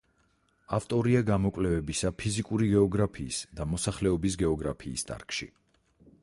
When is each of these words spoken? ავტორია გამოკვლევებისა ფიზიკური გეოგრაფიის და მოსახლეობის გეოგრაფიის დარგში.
ავტორია 0.77 1.19
გამოკვლევებისა 1.27 2.11
ფიზიკური 2.21 2.71
გეოგრაფიის 2.71 3.43
და 3.61 3.69
მოსახლეობის 3.75 4.39
გეოგრაფიის 4.45 5.07
დარგში. 5.13 5.51